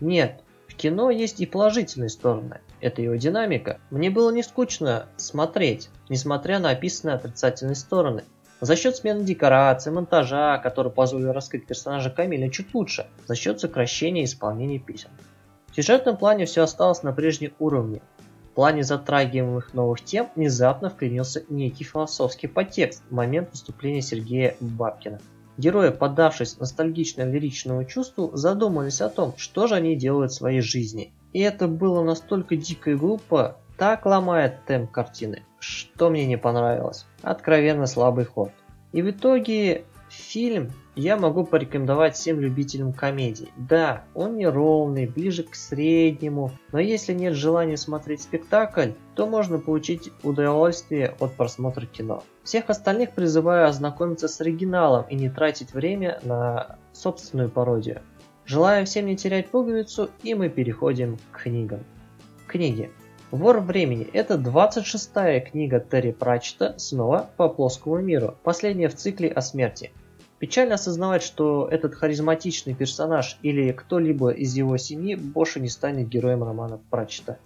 Нет, 0.00 0.44
в 0.72 0.76
кино 0.76 1.10
есть 1.10 1.40
и 1.40 1.46
положительные 1.46 2.08
стороны. 2.08 2.60
Это 2.80 3.02
его 3.02 3.14
динамика. 3.16 3.78
Мне 3.90 4.08
было 4.08 4.30
не 4.30 4.42
скучно 4.42 5.06
смотреть, 5.18 5.90
несмотря 6.08 6.58
на 6.58 6.70
описанные 6.70 7.16
отрицательные 7.16 7.74
стороны. 7.74 8.24
За 8.62 8.74
счет 8.74 8.96
смены 8.96 9.22
декораций, 9.22 9.92
монтажа, 9.92 10.56
который 10.58 10.90
позволил 10.90 11.32
раскрыть 11.32 11.66
персонажа 11.66 12.08
Камиля 12.08 12.48
чуть 12.48 12.74
лучше, 12.74 13.06
за 13.26 13.34
счет 13.34 13.60
сокращения 13.60 14.24
исполнения 14.24 14.78
песен. 14.78 15.10
В 15.70 15.76
сюжетном 15.76 16.16
плане 16.16 16.46
все 16.46 16.62
осталось 16.62 17.02
на 17.02 17.12
прежнем 17.12 17.52
уровне. 17.58 18.00
В 18.50 18.54
плане 18.54 18.82
затрагиваемых 18.82 19.74
новых 19.74 20.02
тем 20.02 20.30
внезапно 20.36 20.88
вклинился 20.88 21.44
некий 21.50 21.84
философский 21.84 22.46
подтекст 22.46 23.02
в 23.10 23.12
момент 23.12 23.50
выступления 23.50 24.02
Сергея 24.02 24.56
Бабкина. 24.60 25.20
Герои, 25.58 25.90
поддавшись 25.90 26.58
ностальгично-лиричному 26.58 27.84
чувству, 27.84 28.30
задумались 28.34 29.00
о 29.00 29.08
том, 29.08 29.34
что 29.36 29.66
же 29.66 29.74
они 29.74 29.96
делают 29.96 30.32
в 30.32 30.36
своей 30.36 30.60
жизни. 30.60 31.12
И 31.32 31.40
это 31.40 31.68
было 31.68 32.02
настолько 32.02 32.56
дико 32.56 32.90
и 32.90 32.94
глупо, 32.94 33.56
так 33.76 34.06
ломает 34.06 34.64
темп 34.66 34.90
картины, 34.90 35.42
что 35.58 36.10
мне 36.10 36.26
не 36.26 36.38
понравилось. 36.38 37.06
Откровенно 37.22 37.86
слабый 37.86 38.24
ход. 38.24 38.50
И 38.92 39.02
в 39.02 39.10
итоге 39.10 39.84
фильм 40.12 40.72
я 40.94 41.16
могу 41.16 41.44
порекомендовать 41.44 42.14
всем 42.14 42.38
любителям 42.38 42.92
комедий. 42.92 43.50
Да, 43.56 44.04
он 44.14 44.36
не 44.36 44.46
ровный, 44.46 45.06
ближе 45.06 45.42
к 45.42 45.54
среднему, 45.54 46.52
но 46.70 46.78
если 46.78 47.12
нет 47.14 47.34
желания 47.34 47.76
смотреть 47.76 48.22
спектакль, 48.22 48.90
то 49.14 49.26
можно 49.26 49.58
получить 49.58 50.10
удовольствие 50.22 51.14
от 51.18 51.34
просмотра 51.34 51.86
кино. 51.86 52.22
Всех 52.44 52.68
остальных 52.68 53.12
призываю 53.12 53.66
ознакомиться 53.66 54.28
с 54.28 54.40
оригиналом 54.40 55.06
и 55.08 55.14
не 55.14 55.30
тратить 55.30 55.72
время 55.72 56.20
на 56.22 56.78
собственную 56.92 57.50
пародию. 57.50 58.02
Желаю 58.44 58.84
всем 58.86 59.06
не 59.06 59.16
терять 59.16 59.48
пуговицу 59.48 60.10
и 60.22 60.34
мы 60.34 60.48
переходим 60.48 61.18
к 61.30 61.42
книгам. 61.42 61.84
Книги. 62.46 62.90
Вор 63.30 63.60
времени– 63.60 64.06
это 64.12 64.34
26-я 64.34 65.40
книга 65.40 65.80
Терри 65.80 66.12
Пратчета 66.12 66.74
снова 66.76 67.30
по 67.38 67.48
плоскому 67.48 67.98
миру, 67.98 68.36
последняя 68.42 68.88
в 68.88 68.94
цикле 68.94 69.30
о 69.30 69.40
смерти. 69.40 69.90
Печально 70.42 70.74
осознавать, 70.74 71.22
что 71.22 71.68
этот 71.70 71.94
харизматичный 71.94 72.74
персонаж 72.74 73.38
или 73.42 73.70
кто-либо 73.70 74.30
из 74.30 74.56
его 74.56 74.76
семьи 74.76 75.14
больше 75.14 75.60
не 75.60 75.68
станет 75.68 76.08
героем 76.08 76.42
романа 76.42 76.80
Пратчета. 76.90 77.38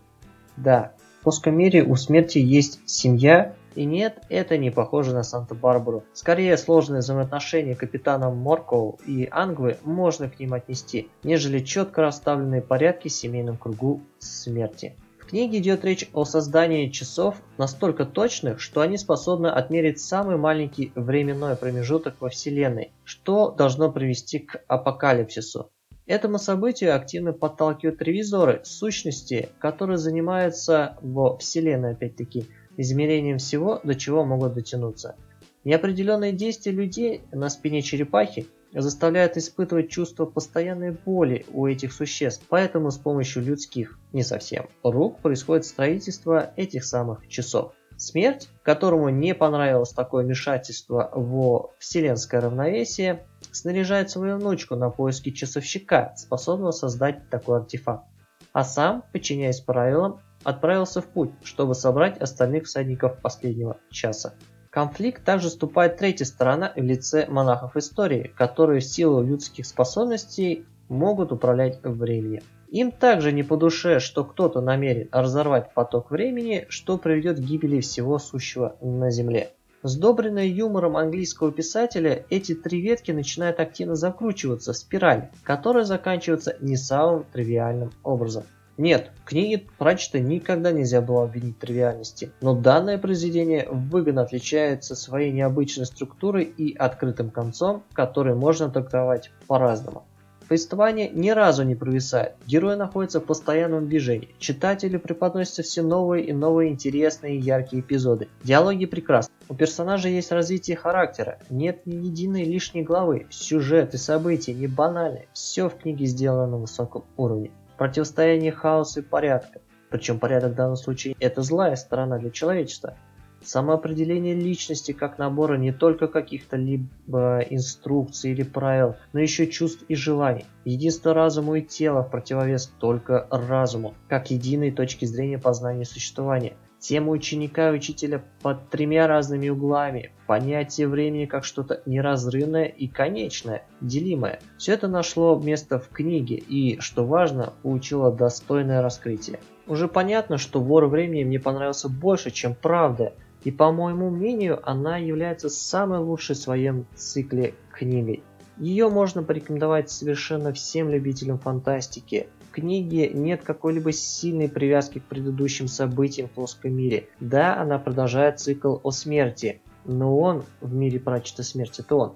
Да, 0.57 0.95
в 1.21 1.25
плоском 1.25 1.59
у 1.59 1.97
смерти 1.97 2.39
есть 2.39 2.81
семья, 2.87 3.55
и 3.75 3.85
нет, 3.85 4.23
это 4.31 4.57
не 4.57 4.71
похоже 4.71 5.13
на 5.13 5.25
Санта-Барбару. 5.25 6.05
Скорее, 6.15 6.57
сложные 6.57 7.01
взаимоотношения 7.01 7.75
капитана 7.75 8.31
Моркоу 8.31 8.99
и 9.07 9.29
Ангвы 9.31 9.77
можно 9.85 10.31
к 10.31 10.41
ним 10.41 10.55
отнести, 10.55 11.11
нежели 11.23 11.59
четко 11.59 12.01
расставленные 12.01 12.63
порядки 12.63 13.09
в 13.09 13.13
семейном 13.13 13.59
кругу 13.59 14.01
смерти. 14.21 14.97
В 15.27 15.31
книге 15.31 15.59
идет 15.59 15.85
речь 15.85 16.09
о 16.13 16.25
создании 16.25 16.89
часов 16.89 17.43
настолько 17.59 18.05
точных, 18.05 18.61
что 18.61 18.81
они 18.81 18.97
способны 18.97 19.49
отмерить 19.49 19.99
самый 19.99 20.37
маленький 20.37 20.93
временной 20.95 21.57
промежуток 21.57 22.15
во 22.21 22.29
Вселенной, 22.29 22.93
что 23.03 23.51
должно 23.51 23.91
привести 23.91 24.39
к 24.39 24.63
апокалипсису. 24.69 25.73
Этому 26.07 26.39
событию 26.39 26.95
активно 26.95 27.33
подталкивают 27.33 28.01
ревизоры, 28.03 28.61
сущности, 28.63 29.49
которые 29.59 29.99
занимаются 29.99 30.97
во 31.03 31.37
Вселенной 31.39 31.95
опять-таки 31.95 32.47
измерением 32.77 33.39
всего, 33.39 33.81
до 33.83 33.97
чего 33.97 34.25
могут 34.25 34.55
дотянуться. 34.55 35.17
Неопределенные 35.65 36.31
действия 36.31 36.71
людей 36.71 37.23
на 37.33 37.51
спине 37.51 37.83
черепахи 37.83 38.47
заставляют 38.83 39.37
испытывать 39.37 39.91
чувство 39.91 40.27
постоянной 40.27 40.93
боли 40.93 41.47
у 41.53 41.67
этих 41.67 41.93
существ, 41.93 42.45
поэтому 42.49 42.91
с 42.91 42.99
помощью 42.99 43.43
людских, 43.43 43.99
не 44.13 44.23
совсем, 44.23 44.69
рук 44.83 45.21
происходит 45.21 45.65
строительство 45.65 46.53
этих 46.57 46.85
самых 46.85 47.27
часов. 47.29 47.73
Смерть, 47.97 48.51
которому 48.63 49.09
не 49.09 49.35
понравилось 49.35 49.91
такое 49.91 50.25
вмешательство 50.25 51.11
во 51.15 51.73
вселенское 51.79 52.43
равновесие, 52.43 53.27
снаряжает 53.53 54.11
свою 54.11 54.37
внучку 54.37 54.77
на 54.77 54.91
поиски 54.91 55.31
часовщика, 55.31 56.13
способного 56.17 56.73
создать 56.73 57.31
такой 57.31 57.61
артефакт. 57.61 58.05
А 58.53 58.65
сам, 58.65 59.03
подчиняясь 59.13 59.61
правилам, 59.61 60.21
отправился 60.45 61.01
в 61.01 61.07
путь, 61.07 61.31
чтобы 61.43 61.75
собрать 61.75 62.19
остальных 62.19 62.65
всадников 62.65 63.21
последнего 63.23 63.79
часа 63.91 64.35
конфликт 64.77 65.25
также 65.25 65.49
вступает 65.49 65.97
третья 65.97 66.27
сторона 66.27 66.75
в 66.77 66.83
лице 66.83 67.25
монахов 67.31 67.79
истории, 67.79 68.31
которые 68.37 68.81
в 68.81 68.85
силу 68.85 69.23
людских 69.23 69.65
способностей 69.65 70.67
могут 70.91 71.33
управлять 71.33 71.79
временем. 71.83 72.43
Им 72.69 72.93
также 72.93 73.33
не 73.33 73.43
по 73.43 73.57
душе, 73.57 74.01
что 74.01 74.23
кто-то 74.23 74.61
намерен 74.61 75.09
разорвать 75.13 75.73
поток 75.73 76.11
времени, 76.11 76.67
что 76.69 76.99
приведет 76.99 77.39
к 77.39 77.41
гибели 77.41 77.81
всего 77.81 78.19
сущего 78.19 78.77
на 78.83 79.11
Земле. 79.11 79.49
Сдобренные 79.83 80.51
юмором 80.51 80.99
английского 80.99 81.51
писателя, 81.53 82.27
эти 82.29 82.55
три 82.55 82.83
ветки 82.83 83.13
начинают 83.13 83.61
активно 83.61 83.95
закручиваться 83.95 84.75
в 84.75 84.77
спираль, 84.77 85.31
которая 85.43 85.85
заканчивается 85.85 86.55
не 86.61 86.77
самым 86.77 87.25
тривиальным 87.33 87.93
образом. 88.03 88.45
Нет, 88.79 89.11
книги 89.25 89.67
Пратчета 89.79 90.21
никогда 90.21 90.71
нельзя 90.71 91.01
было 91.01 91.25
обвинить 91.25 91.57
в 91.57 91.61
тривиальности, 91.61 92.31
но 92.43 92.55
данное 92.55 92.99
произведение 92.99 93.67
выгодно 93.71 94.21
отличается 94.21 94.95
своей 94.95 95.33
необычной 95.33 95.87
структурой 95.87 96.45
и 96.45 96.77
открытым 96.77 97.31
концом, 97.31 97.85
который 97.95 98.35
можно 98.35 98.69
трактовать 98.69 99.31
по-разному. 99.47 100.05
Повествование 100.47 101.09
ни 101.09 101.31
разу 101.31 101.65
не 101.65 101.75
провисает, 101.75 102.35
герои 102.47 102.77
находятся 102.77 103.21
в 103.21 103.25
постоянном 103.25 103.89
движении, 103.89 104.35
читателю 104.39 105.01
преподносятся 105.01 105.63
все 105.63 105.83
новые 105.83 106.27
и 106.27 106.35
новые 106.35 106.71
интересные 106.71 107.37
и 107.37 107.41
яркие 107.41 107.81
эпизоды. 107.81 108.29
Диалоги 108.45 108.85
прекрасны, 108.85 109.33
у 109.49 109.55
персонажа 109.55 110.09
есть 110.09 110.31
развитие 110.33 110.77
характера, 110.77 111.39
нет 111.49 111.87
ни 111.87 111.97
единой 111.97 112.45
лишней 112.45 112.83
главы, 112.83 113.27
сюжет 113.31 113.95
и 113.95 113.97
события 113.97 114.53
не 114.53 114.67
банальны, 114.67 115.27
все 115.33 115.71
в 115.71 115.79
книге 115.79 116.05
сделано 116.05 116.47
на 116.47 116.57
высоком 116.59 117.05
уровне 117.17 117.51
противостояние 117.77 118.53
хаоса 118.53 119.01
и 119.01 119.03
порядка. 119.03 119.61
Причем 119.91 120.19
порядок 120.19 120.53
в 120.53 120.57
данном 120.57 120.77
случае 120.77 121.17
это 121.21 121.43
злая 121.43 121.77
сторона 121.77 122.19
для 122.19 122.31
человечества. 122.31 122.97
Самоопределение 123.45 124.35
личности 124.35 124.93
как 124.93 125.19
набора 125.19 125.57
не 125.57 125.73
только 125.73 126.09
каких-то 126.09 126.57
либо 126.57 127.41
инструкций 127.49 128.33
или 128.33 128.43
правил, 128.43 128.97
но 129.13 129.21
еще 129.21 129.47
чувств 129.47 129.85
и 129.89 129.95
желаний. 129.95 130.47
Единство 130.65 131.15
разума 131.15 131.59
и 131.59 131.63
тела 131.63 132.03
в 132.03 132.11
противовес 132.11 132.73
только 132.81 133.29
разуму, 133.31 133.95
как 134.09 134.31
единой 134.33 134.73
точки 134.73 135.05
зрения 135.05 135.39
познания 135.39 135.85
существования. 135.85 136.55
Тема 136.89 137.11
ученика 137.11 137.71
и 137.71 137.75
учителя 137.75 138.23
под 138.43 138.71
тремя 138.71 139.09
разными 139.09 139.49
углами, 139.49 140.13
понятие 140.29 140.87
времени 140.87 141.27
как 141.27 141.45
что-то 141.45 141.83
неразрывное 141.85 142.67
и 142.67 142.87
конечное, 142.87 143.65
делимое. 143.81 144.39
Все 144.57 144.75
это 144.75 144.87
нашло 144.87 145.37
место 145.37 145.81
в 145.81 145.89
книге 145.89 146.37
и, 146.37 146.79
что 146.79 147.05
важно, 147.05 147.55
получило 147.65 148.13
достойное 148.13 148.83
раскрытие. 148.83 149.41
Уже 149.67 149.89
понятно, 149.89 150.39
что 150.39 150.61
«Вор 150.61 150.87
времени» 150.87 151.25
мне 151.25 151.41
понравился 151.41 151.89
больше, 151.89 152.31
чем 152.31 152.55
«Правда», 152.55 153.15
и 153.43 153.51
по 153.51 153.73
моему 153.73 154.09
мнению 154.09 154.61
она 154.63 154.97
является 154.97 155.49
самой 155.49 155.99
лучшей 155.99 156.37
в 156.37 156.39
своем 156.39 156.87
цикле 156.95 157.55
книгой. 157.73 158.23
Ее 158.59 158.89
можно 158.91 159.25
порекомендовать 159.25 159.91
совершенно 159.91 160.53
всем 160.53 160.89
любителям 160.89 161.41
фантастики, 161.41 162.29
книге 162.57 163.11
нет 163.11 163.43
какой-либо 163.45 163.93
сильной 163.93 164.49
привязки 164.49 164.99
к 164.99 165.05
предыдущим 165.05 165.69
событиям 165.69 166.29
в 166.29 166.31
плоском 166.31 166.73
мире. 166.73 167.09
Да, 167.21 167.61
она 167.61 167.79
продолжает 167.79 168.41
цикл 168.41 168.79
о 168.83 168.91
смерти, 168.93 169.61
но 169.85 170.19
он, 170.19 170.43
в 170.63 170.73
мире 170.73 170.99
прачета 170.99 171.43
смерти, 171.43 171.85
то 171.87 171.99
он, 171.99 172.13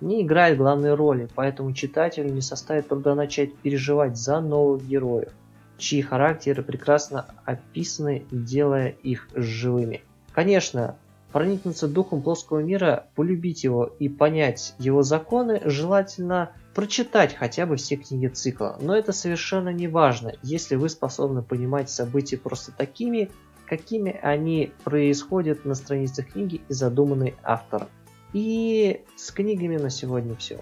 не 0.00 0.22
играет 0.22 0.58
главной 0.58 0.94
роли, 0.94 1.28
поэтому 1.32 1.72
читателю 1.72 2.30
не 2.30 2.40
составит 2.40 2.88
труда 2.88 3.14
начать 3.14 3.54
переживать 3.54 4.16
за 4.16 4.40
новых 4.40 4.84
героев, 4.84 5.30
чьи 5.78 6.02
характеры 6.02 6.64
прекрасно 6.64 7.26
описаны, 7.44 8.24
делая 8.32 8.88
их 8.88 9.28
живыми. 9.32 10.02
Конечно, 10.32 10.96
проникнуться 11.30 11.86
духом 11.86 12.20
плоского 12.20 12.58
мира, 12.58 13.06
полюбить 13.14 13.62
его 13.62 13.92
и 14.00 14.08
понять 14.08 14.74
его 14.80 15.02
законы 15.02 15.62
желательно 15.64 16.50
прочитать 16.74 17.34
хотя 17.34 17.66
бы 17.66 17.76
все 17.76 17.96
книги 17.96 18.26
цикла, 18.26 18.76
но 18.80 18.96
это 18.96 19.12
совершенно 19.12 19.70
не 19.70 19.88
важно, 19.88 20.32
если 20.42 20.74
вы 20.74 20.88
способны 20.88 21.42
понимать 21.42 21.88
события 21.88 22.36
просто 22.36 22.72
такими, 22.72 23.30
какими 23.66 24.18
они 24.22 24.72
происходят 24.82 25.64
на 25.64 25.74
страницах 25.74 26.32
книги 26.32 26.60
и 26.68 26.72
задуманы 26.72 27.34
автором. 27.42 27.88
И 28.32 29.02
с 29.16 29.30
книгами 29.30 29.76
на 29.76 29.90
сегодня 29.90 30.34
все. 30.36 30.60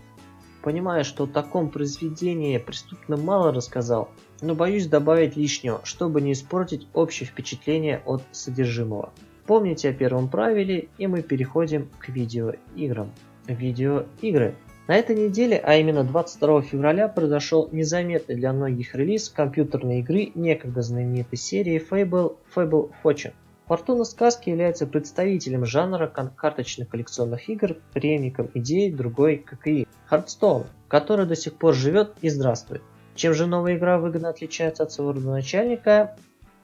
Понимаю, 0.62 1.04
что 1.04 1.25
о 1.25 1.26
таком 1.26 1.71
произведении 1.71 2.59
преступно 2.59 3.16
мало 3.16 3.52
рассказал, 3.52 4.11
но 4.42 4.54
боюсь 4.54 4.87
добавить 4.87 5.37
лишнего, 5.37 5.81
чтобы 5.83 6.21
не 6.21 6.33
испортить 6.33 6.87
общее 6.92 7.26
впечатление 7.26 8.02
от 8.04 8.23
содержимого. 8.31 9.12
Помните 9.47 9.88
о 9.88 9.92
первом 9.92 10.28
правиле 10.28 10.88
и 10.99 11.07
мы 11.09 11.23
переходим 11.23 11.88
к 11.99 12.11
видеоиграм. 12.11 13.11
Видеоигры 13.49 14.54
На 14.89 14.97
этой 14.97 15.15
неделе, 15.15 15.59
а 15.62 15.77
именно 15.77 16.03
22 16.03 16.62
февраля, 16.62 17.07
произошел 17.07 17.69
незаметный 17.71 18.35
для 18.35 18.53
многих 18.53 18.97
релиз 18.97 19.29
компьютерной 19.29 20.01
игры 20.01 20.33
некогда 20.35 20.83
знаменитой 20.83 21.39
серии 21.39 21.81
Fable 21.81 22.37
Fable 22.55 22.91
Fortune. 23.03 23.33
Фортуна 23.69 24.05
сказки 24.05 24.51
является 24.51 24.89
представителем 24.89 25.65
жанра 25.65 26.09
карточных 26.09 26.89
коллекционных 26.89 27.49
игр, 27.49 27.77
преемником 27.93 28.51
идеи 28.55 28.91
другой 28.91 29.37
ККИ– 29.37 29.87
Hearthstone, 30.11 30.67
который 30.89 31.27
до 31.27 31.37
сих 31.37 31.55
пор 31.55 31.75
живет 31.75 32.15
и 32.21 32.29
здравствует. 32.29 32.83
Чем 33.15 33.35
же 33.35 33.47
новая 33.47 33.77
игра 33.77 33.99
выгодно 33.99 34.31
отличается 34.31 34.83
от 34.83 34.91
своего 34.91 35.12
родоначальника? 35.12 36.17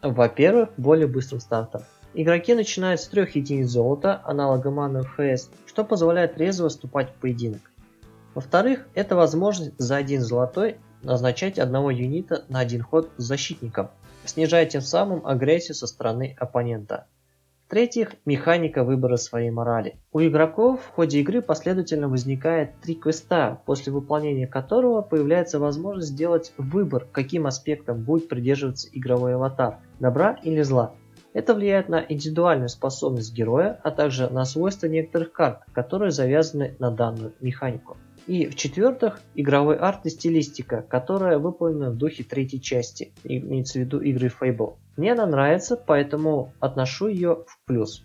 Во-первых, 0.03 0.71
более 0.77 1.07
быстрым 1.07 1.41
стартом. 1.41 1.83
Игроки 2.15 2.55
начинают 2.55 3.01
с 3.01 3.07
3 3.07 3.29
единиц 3.35 3.69
золота, 3.69 4.21
аналога 4.25 4.71
маны 4.73 5.03
ФС, 5.03 5.51
что 5.67 5.85
позволяет 5.85 6.37
резво 6.37 6.69
вступать 6.69 7.11
в 7.11 7.21
поединок. 7.21 7.68
Во-вторых, 8.39 8.87
это 8.95 9.17
возможность 9.17 9.73
за 9.79 9.97
один 9.97 10.21
золотой 10.21 10.77
назначать 11.03 11.59
одного 11.59 11.91
юнита 11.91 12.45
на 12.49 12.61
один 12.61 12.85
ход 12.85 13.11
с 13.17 13.25
защитником, 13.25 13.91
снижая 14.25 14.65
тем 14.65 14.81
самым 14.81 15.27
агрессию 15.27 15.75
со 15.75 15.89
стороны 15.89 16.37
оппонента. 16.39 17.09
В-третьих, 17.67 18.13
механика 18.25 18.85
выбора 18.85 19.17
своей 19.17 19.51
морали. 19.51 19.97
У 20.13 20.21
игроков 20.21 20.83
в 20.85 20.91
ходе 20.91 21.19
игры 21.19 21.43
последовательно 21.43 22.09
возникает 22.09 22.81
три 22.81 22.95
квеста, 22.95 23.61
после 23.67 23.93
выполнения 23.93 24.47
которого 24.47 25.03
появляется 25.03 25.59
возможность 25.59 26.11
сделать 26.11 26.53
выбор, 26.59 27.09
каким 27.11 27.45
аспектом 27.45 28.05
будет 28.05 28.29
придерживаться 28.29 28.89
игровой 28.93 29.35
аватар– 29.35 29.79
добра 29.99 30.39
или 30.45 30.63
зла. 30.63 30.95
Это 31.33 31.55
влияет 31.55 31.89
на 31.89 32.07
индивидуальную 32.09 32.69
способность 32.69 33.35
героя, 33.35 33.81
а 33.83 33.91
также 33.91 34.29
на 34.31 34.45
свойства 34.45 34.87
некоторых 34.87 35.33
карт, 35.33 35.63
которые 35.73 36.13
завязаны 36.13 36.77
на 36.79 36.93
данную 36.93 37.35
механику. 37.41 37.97
И 38.29 38.47
в-четвертых, 38.47 39.23
игровой 39.35 39.77
арт 39.79 40.05
и 40.05 40.11
стилистика, 40.11 40.83
которая 40.83 41.39
выполнена 41.39 41.91
в 41.91 41.97
духе 41.97 42.25
третьей 42.25 42.61
части, 42.61 43.15
имеется 43.25 43.79
в 43.79 43.81
виду 43.81 44.01
игры 44.01 44.29
Fable. 44.29 44.75
Мне 44.99 45.13
она 45.13 45.25
нравится, 45.25 45.79
поэтому 45.79 46.53
отношу 46.61 47.09
ее 47.09 47.45
в 47.47 47.59
плюс. 47.65 48.05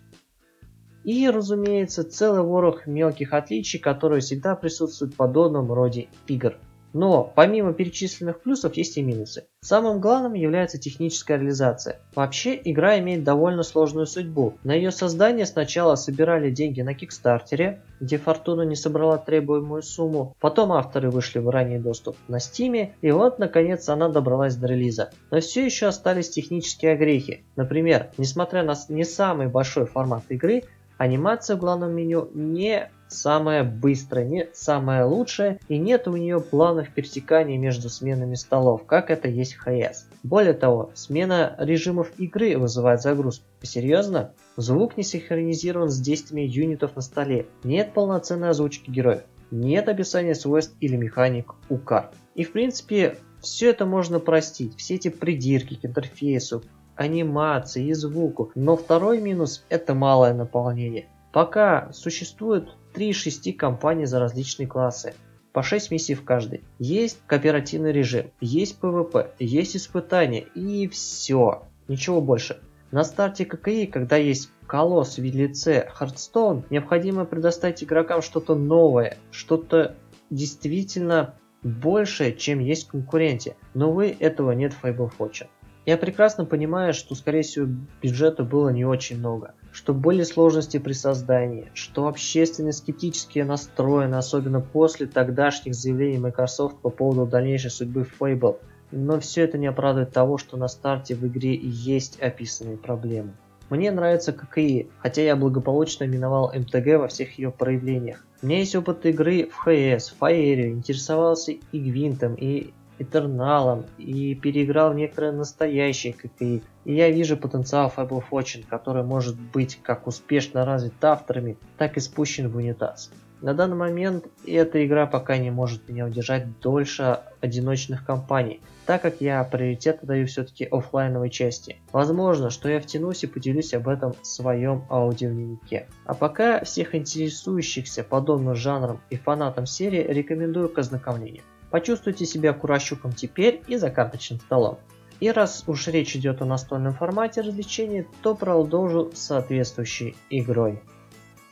И, 1.04 1.30
разумеется, 1.30 2.06
целый 2.06 2.42
ворох 2.42 2.88
мелких 2.88 3.34
отличий, 3.34 3.80
которые 3.80 4.22
всегда 4.22 4.56
присутствуют 4.56 5.14
в 5.14 5.18
подобном 5.18 5.74
роде 5.74 6.08
игр. 6.28 6.56
Но 6.94 7.24
помимо 7.24 7.74
перечисленных 7.74 8.42
плюсов 8.42 8.76
есть 8.76 8.98
и 8.98 9.02
минусы. 9.02 9.48
Самым 9.62 10.00
главным 10.00 10.34
является 10.34 10.78
техническая 10.78 11.38
реализация. 11.38 12.00
Вообще 12.16 12.60
игра 12.64 13.00
имеет 13.00 13.24
довольно 13.24 13.64
сложную 13.64 14.06
судьбу. 14.06 14.54
На 14.64 14.74
ее 14.74 14.92
создание 14.92 15.46
сначала 15.46 15.96
собирали 15.96 16.52
деньги 16.52 16.82
на 16.82 16.94
Кикстартере, 16.94 17.82
где 18.00 18.18
Фортуна 18.18 18.64
не 18.64 18.76
собрала 18.76 19.18
требуемую 19.18 19.82
сумму. 19.82 20.36
Потом 20.40 20.72
авторы 20.74 21.10
вышли 21.10 21.40
в 21.40 21.50
ранний 21.50 21.80
доступ 21.80 22.18
на 22.28 22.40
Стиме, 22.40 22.94
и 23.02 23.12
вот 23.12 23.40
наконец 23.40 23.90
она 23.90 24.10
добралась 24.10 24.56
до 24.56 24.68
релиза. 24.68 25.12
Но 25.32 25.40
все 25.40 25.66
еще 25.66 25.88
остались 25.88 26.30
технические 26.30 26.94
огрехи. 26.94 27.44
Например, 27.56 28.12
несмотря 28.18 28.64
на 28.64 28.76
не 28.90 29.04
самый 29.04 29.48
большой 29.48 29.86
формат 29.86 30.24
игры, 30.30 30.64
анимация 30.98 31.56
в 31.56 31.60
главном 31.60 31.94
меню 31.94 32.30
не 32.34 32.90
самая 33.14 33.64
быстрая, 33.64 34.26
не 34.26 34.50
самая 34.54 35.06
лучшая 35.06 35.60
и 35.68 35.78
нет 35.78 36.08
у 36.08 36.16
нее 36.16 36.42
планов 36.42 36.90
пересекания 36.90 37.58
между 37.58 37.90
сменами 37.90 38.36
столов, 38.36 38.86
как 38.86 39.12
это 39.12 39.28
есть 39.28 39.56
в 39.56 39.60
ХС. 39.60 40.08
Более 40.24 40.54
того, 40.54 40.92
смена 40.96 41.56
режимов 41.60 42.12
игры 42.18 42.58
вызывает 42.58 43.02
загрузку. 43.02 43.46
Серьезно? 43.62 44.34
Звук 44.58 44.98
не 44.98 45.04
синхронизирован 45.04 45.90
с 45.90 46.00
действиями 46.00 46.48
юнитов 46.48 46.96
на 46.96 47.02
столе, 47.02 47.46
нет 47.64 47.94
полноценной 47.94 48.50
озвучки 48.50 48.90
героев, 48.90 49.24
нет 49.52 49.88
описания 49.88 50.36
свойств 50.36 50.76
или 50.80 50.96
механик 50.96 51.54
у 51.70 51.78
карт. 51.78 52.14
И 52.36 52.44
в 52.44 52.52
принципе, 52.52 53.18
все 53.42 53.70
это 53.70 53.86
можно 53.86 54.20
простить, 54.20 54.76
все 54.78 54.96
эти 54.96 55.10
придирки 55.10 55.76
к 55.76 55.86
интерфейсу, 55.86 56.64
анимации 56.96 57.88
и 57.88 57.94
звуку. 57.94 58.52
Но 58.56 58.76
второй 58.78 59.22
минус 59.22 59.66
это 59.70 59.94
малое 59.94 60.34
наполнение. 60.34 61.08
Пока 61.32 61.92
существует 61.94 62.70
3 62.94 63.10
из 63.10 63.16
6 63.18 63.58
компаний 63.58 64.06
за 64.06 64.20
различные 64.20 64.68
классы, 64.68 65.14
по 65.52 65.64
6 65.64 65.92
миссий 65.92 66.16
в 66.16 66.24
каждой. 66.24 66.64
Есть 66.80 67.20
кооперативный 67.28 67.92
режим, 67.92 68.32
есть 68.42 68.80
PvP, 68.82 69.32
есть 69.40 69.76
испытания 69.76 70.42
и 70.56 70.88
все. 70.88 71.64
Ничего 71.88 72.22
больше. 72.22 72.60
На 72.92 73.04
старте 73.04 73.46
ККИ, 73.46 73.88
когда 73.88 74.18
есть 74.18 74.50
колосс 74.68 75.18
в 75.18 75.24
лице 75.24 75.90
Hearthstone, 76.00 76.66
необходимо 76.70 77.26
предоставить 77.26 77.84
игрокам 77.84 78.22
что-то 78.22 78.56
новое, 78.56 79.18
что-то 79.32 79.96
действительно 80.30 81.36
большее, 81.64 82.34
чем 82.34 82.60
есть 82.60 82.88
в 82.88 82.92
конкуренте. 82.92 83.56
Но 83.74 83.92
вы 83.92 84.16
этого 84.20 84.52
нет 84.52 84.74
в 84.74 84.84
Fable 84.84 85.12
Fortune. 85.18 85.48
Я 85.86 85.98
прекрасно 85.98 86.46
понимаю, 86.46 86.94
что 86.94 87.16
скорее 87.16 87.42
всего 87.42 87.68
бюджета 88.02 88.44
было 88.44 88.70
не 88.70 88.86
очень 88.86 89.20
много 89.20 89.54
что 89.74 89.94
были 89.94 90.24
сложности 90.24 90.78
при 90.78 90.94
создании, 90.94 91.72
что 91.74 92.08
общественно 92.08 92.72
скептически 92.72 93.40
настроены, 93.40 94.16
особенно 94.16 94.62
после 94.62 95.08
тогдашних 95.08 95.74
заявлений 95.74 96.20
Microsoft 96.20 96.78
по 96.78 96.90
поводу 96.90 97.26
дальнейшей 97.26 97.72
судьбы 97.72 98.08
Fable. 98.20 98.60
Но 98.92 99.20
все 99.20 99.42
это 99.42 99.58
не 99.58 99.66
оправдывает 99.66 100.14
того, 100.14 100.38
что 100.38 100.56
на 100.58 100.68
старте 100.68 101.16
в 101.16 101.26
игре 101.26 101.56
есть 101.56 102.20
описанные 102.22 102.78
проблемы. 102.78 103.34
Мне 103.72 103.90
нравится 103.90 104.32
ККИ, 104.32 104.90
хотя 105.00 105.24
я 105.24 105.36
благополучно 105.36 106.04
миновал 106.04 106.54
МТГ 106.54 107.00
во 107.00 107.08
всех 107.08 107.40
ее 107.40 107.50
проявлениях. 107.50 108.24
У 108.44 108.46
меня 108.46 108.60
есть 108.60 108.76
опыт 108.76 109.04
игры 109.08 109.48
в 109.48 109.56
ХС, 109.56 110.10
Фаере, 110.10 110.70
интересовался 110.70 111.54
и 111.54 111.80
Гвинтом, 111.80 112.36
и 112.36 112.74
Этерналом 113.04 113.86
и 113.98 114.36
переиграл 114.36 114.94
некоторые 114.94 115.34
настоящие 115.34 116.14
ККИ. 116.14 116.64
И 116.86 116.94
я 116.94 117.10
вижу 117.10 117.38
потенциал 117.38 117.92
Fable 117.96 118.24
Fortune, 118.30 118.66
который 118.70 119.04
может 119.04 119.40
быть 119.40 119.80
как 119.82 120.08
успешно 120.08 120.66
развит 120.66 121.04
авторами, 121.04 121.58
так 121.78 121.98
и 121.98 122.00
спущен 122.00 122.50
в 122.50 122.58
унитаз. 122.58 123.12
На 123.44 123.54
данный 123.54 123.76
момент 123.76 124.28
эта 124.48 124.86
игра 124.86 125.06
пока 125.06 125.38
не 125.38 125.52
может 125.52 125.90
меня 125.90 126.06
удержать 126.06 126.62
дольше 126.62 127.20
одиночных 127.42 128.06
кампаний, 128.06 128.62
так 128.86 129.02
как 129.02 129.20
я 129.20 129.44
приоритет 129.44 130.00
даю 130.02 130.28
все-таки 130.28 130.64
офлайновой 130.64 131.30
части. 131.30 131.82
Возможно, 131.92 132.50
что 132.50 132.70
я 132.70 132.80
втянусь 132.80 133.26
и 133.26 133.28
поделюсь 133.28 133.74
об 133.74 133.90
этом 133.90 134.14
в 134.14 134.26
своем 134.26 134.86
аудиодневнике. 134.90 135.88
А 136.06 136.14
пока 136.14 136.64
всех 136.64 136.96
интересующихся 136.96 138.06
подобным 138.06 138.56
жанром 138.56 139.02
и 139.10 139.18
фанатам 139.18 139.66
серии 139.66 140.08
рекомендую 140.08 140.70
к 140.70 140.78
ознакомлению. 140.78 141.44
Почувствуйте 141.74 142.28
себя 142.28 142.54
курощуком 142.54 143.14
теперь 143.14 143.64
и 143.66 143.78
за 143.78 143.90
карточным 143.90 144.40
столом. 144.40 144.78
И 145.20 145.32
раз 145.32 145.64
уж 145.66 145.88
речь 145.88 146.16
идет 146.16 146.40
о 146.44 146.46
настольном 146.46 146.94
формате 146.94 147.42
развлечений, 147.42 148.06
то 148.22 148.36
продолжу 148.36 149.10
соответствующей 149.16 150.16
игрой. 150.30 150.80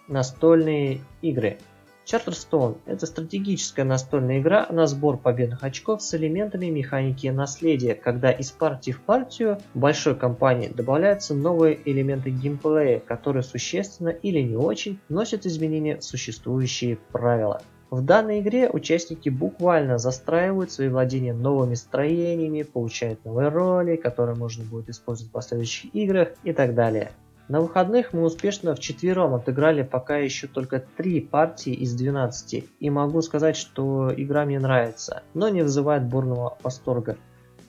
Настольные 0.08 1.02
игры. 1.24 1.58
Charterstone– 2.06 2.78
это 2.86 3.08
стратегическая 3.08 3.84
настольная 3.84 4.42
игра 4.42 4.68
на 4.70 4.86
сбор 4.86 5.18
победных 5.18 5.64
очков 5.64 6.04
с 6.04 6.14
элементами 6.14 6.68
механики 6.68 7.26
наследия, 7.26 7.96
когда 7.96 8.30
из 8.30 8.52
партии 8.52 8.92
в 8.92 9.02
партию 9.02 9.58
большой 9.74 10.16
компании 10.16 10.68
добавляются 10.68 11.34
новые 11.34 11.80
элементы 11.84 12.30
геймплея, 12.30 13.00
которые 13.00 13.42
существенно 13.42 14.10
или 14.10 14.42
не 14.42 14.56
очень 14.56 15.00
вносят 15.10 15.48
изменения 15.48 15.98
в 15.98 16.04
существующие 16.04 16.98
правила. 17.12 17.64
В 17.92 18.02
данной 18.02 18.40
игре 18.40 18.70
участники 18.70 19.28
буквально 19.28 19.98
застраивают 19.98 20.72
свои 20.72 20.88
владения 20.88 21.34
новыми 21.34 21.74
строениями, 21.74 22.64
получают 22.64 23.26
новые 23.26 23.50
роли, 23.50 23.98
которые 23.98 24.38
можно 24.38 24.64
будет 24.64 24.88
использовать 24.88 25.30
в 25.30 25.34
последующих 25.34 25.94
играх 25.94 26.30
и 26.46 26.54
так 26.54 26.74
далее. 26.74 27.12
На 27.50 27.60
выходных 27.60 28.14
мы 28.14 28.24
успешно 28.24 28.76
вчетвером 28.76 29.34
отыграли 29.34 29.84
пока 29.84 30.16
еще 30.16 30.48
только 30.48 30.82
3 30.96 31.20
партии 31.20 31.74
из 31.74 31.94
12, 31.94 32.64
и 32.80 32.90
могу 32.90 33.22
сказать, 33.22 33.58
что 33.58 34.10
игра 34.16 34.46
мне 34.46 34.58
нравится, 34.58 35.24
но 35.34 35.50
не 35.50 35.62
вызывает 35.62 36.06
бурного 36.06 36.58
восторга. 36.64 37.18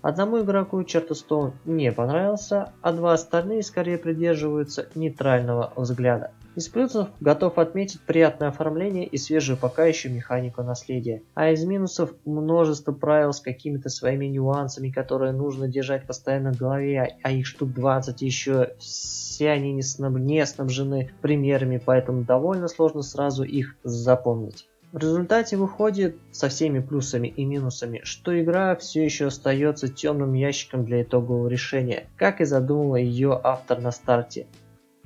Одному 0.03 0.43
игроку 0.43 0.83
Чертостоун 0.83 1.53
не 1.65 1.93
понравился, 1.93 2.73
а 2.83 2.93
два 2.93 3.13
остальные 3.13 3.63
скорее 3.63 3.99
придерживаются 3.99 4.89
нейтрального 4.97 5.73
взгляда. 5.77 6.33
Из 6.57 6.69
плюсов 6.69 7.09
готов 7.21 7.57
отметить 7.57 8.01
приятное 8.03 8.49
оформление 8.49 9.07
и 9.07 9.17
свежую 9.17 9.57
пока 9.57 9.87
еще 9.87 10.11
механику 10.11 10.63
наследия. 10.63 11.23
А 11.35 11.51
из 11.51 11.65
минусов 11.65 12.13
множество 12.27 12.93
правил 12.93 13.33
с 13.33 13.41
какими-то 13.41 13.89
своими 13.89 14.27
нюансами, 14.27 14.91
которые 14.91 15.33
нужно 15.33 15.69
держать 15.69 16.05
постоянно 16.07 16.53
в 16.53 16.59
голове, 16.59 17.17
а 17.23 17.31
их 17.31 17.47
штук 17.47 17.73
20 17.73 18.21
еще 18.23 18.75
все 18.79 19.51
они 19.51 19.73
не, 19.73 19.83
не 20.21 20.45
снабжены 20.45 21.13
примерами, 21.23 21.81
поэтому 21.83 22.25
довольно 22.25 22.67
сложно 22.67 23.03
сразу 23.03 23.45
их 23.45 23.77
запомнить. 23.85 24.69
В 24.93 24.99
результате 24.99 25.57
выходит 25.57 26.19
со 26.33 26.51
всеми 26.51 26.81
плюсами 26.81 27.29
и 27.29 27.47
минусами, 27.47 28.03
что 28.05 28.39
игра 28.39 28.77
все 28.77 29.03
еще 29.03 29.29
остается 29.29 29.89
темным 29.89 30.35
ящиком 30.35 30.85
для 30.85 31.01
итогового 31.01 31.49
решения, 31.49 32.09
как 32.19 32.43
и 32.43 32.45
задумал 32.45 32.97
ее 32.97 33.41
автор 33.43 33.81
на 33.81 33.91
старте. 33.91 34.49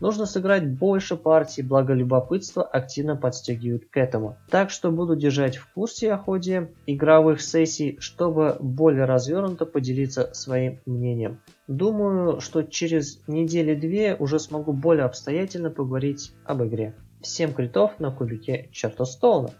Нужно 0.00 0.26
сыграть 0.26 0.68
больше 0.68 1.16
партий, 1.16 1.62
благо 1.62 1.94
любопытство 1.94 2.64
активно 2.64 3.14
подстегивает 3.14 3.88
к 3.88 3.96
этому. 3.96 4.36
Так 4.50 4.70
что 4.70 4.90
буду 4.90 5.14
держать 5.14 5.56
в 5.56 5.72
курсе 5.72 6.12
о 6.12 6.18
ходе 6.18 6.72
игровых 6.86 7.40
сессий, 7.40 7.96
чтобы 8.00 8.56
более 8.58 9.04
развернуто 9.04 9.66
поделиться 9.66 10.34
своим 10.34 10.80
мнением. 10.84 11.40
Думаю, 11.68 12.40
что 12.40 12.64
через 12.64 13.20
недели-две 13.28 14.16
уже 14.16 14.40
смогу 14.40 14.72
более 14.72 15.04
обстоятельно 15.04 15.70
поговорить 15.70 16.32
об 16.44 16.64
игре. 16.64 16.96
Всем 17.22 17.54
критов 17.54 18.00
на 18.00 18.10
кубике 18.10 18.68
Чертостоуна. 18.72 19.50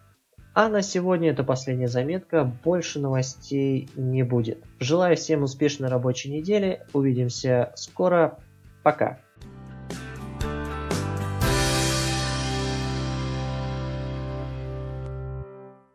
А 0.57 0.71
на 0.71 0.81
сегодня 0.81 1.33
это 1.33 1.45
последняя 1.45 1.87
заметка, 1.87 2.51
больше 2.64 2.99
новостей 2.99 3.90
не 3.95 4.23
будет. 4.23 4.64
Желаю 4.81 5.14
всем 5.14 5.42
успешной 5.42 5.90
рабочей 5.90 6.31
недели, 6.31 6.81
увидимся 6.95 7.75
скоро, 7.77 8.38
пока. 8.83 9.19